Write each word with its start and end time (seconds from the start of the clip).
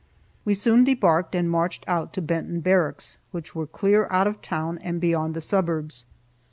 We 0.45 0.55
soon 0.55 0.83
debarked, 0.83 1.35
and 1.35 1.47
marched 1.47 1.83
out 1.87 2.11
to 2.13 2.23
Benton 2.23 2.59
Barracks, 2.61 3.17
which 3.29 3.53
were 3.53 3.67
clear 3.67 4.07
out 4.09 4.25
of 4.25 4.41
town 4.41 4.79
and 4.79 4.99
beyond 4.99 5.35
the 5.35 5.41
suburbs. 5.41 6.05